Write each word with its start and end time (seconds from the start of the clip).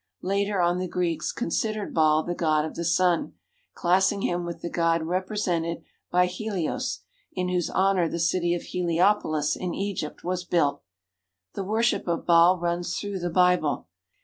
Later 0.23 0.59
on 0.61 0.79
the 0.79 0.87
Greeks 0.87 1.31
considered 1.31 1.93
Baal 1.93 2.23
the 2.23 2.33
god 2.33 2.65
of 2.65 2.73
the 2.73 2.83
sun, 2.83 3.33
classing 3.75 4.23
him 4.23 4.45
with 4.45 4.63
the 4.63 4.69
god 4.71 5.03
represented 5.03 5.83
by 6.09 6.25
Helios, 6.25 7.01
in 7.33 7.49
whose 7.49 7.69
honour 7.69 8.09
the 8.09 8.17
city 8.17 8.55
of 8.55 8.63
Heliopolis 8.63 9.55
in 9.55 9.75
Egypt 9.75 10.23
was 10.23 10.43
built. 10.43 10.81
The 11.53 11.63
worship 11.63 12.07
of 12.07 12.25
Baal 12.25 12.57
runs 12.57 12.97
through 12.97 13.19
the 13.19 13.29
Bible. 13.29 13.85